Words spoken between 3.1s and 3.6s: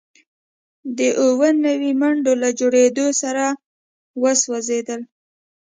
سره